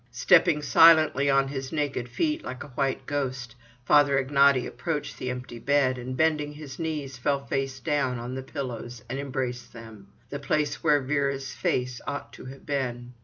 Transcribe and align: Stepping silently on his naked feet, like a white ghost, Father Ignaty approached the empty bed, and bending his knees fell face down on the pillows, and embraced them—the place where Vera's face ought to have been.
Stepping 0.09 0.63
silently 0.63 1.29
on 1.29 1.49
his 1.49 1.71
naked 1.71 2.09
feet, 2.09 2.43
like 2.43 2.63
a 2.63 2.69
white 2.69 3.05
ghost, 3.05 3.53
Father 3.85 4.17
Ignaty 4.17 4.65
approached 4.65 5.19
the 5.19 5.29
empty 5.29 5.59
bed, 5.59 5.99
and 5.99 6.17
bending 6.17 6.53
his 6.53 6.79
knees 6.79 7.17
fell 7.19 7.45
face 7.45 7.79
down 7.79 8.17
on 8.17 8.33
the 8.33 8.41
pillows, 8.41 9.03
and 9.07 9.19
embraced 9.19 9.73
them—the 9.73 10.39
place 10.39 10.83
where 10.83 11.01
Vera's 11.01 11.53
face 11.53 12.01
ought 12.07 12.33
to 12.33 12.45
have 12.45 12.65
been. 12.65 13.13